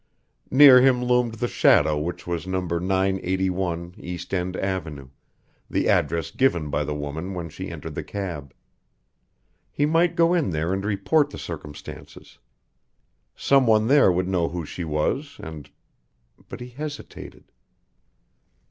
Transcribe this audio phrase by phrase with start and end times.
[0.49, 2.59] Near him loomed the shadow which was No.
[2.61, 5.09] 981 East End Avenue
[5.69, 8.51] the address given by the woman when she entered the cab.
[9.69, 12.39] He might go in there and report the circumstances.
[13.35, 15.69] Some one there would know who she was, and
[16.49, 17.51] but he hesitated.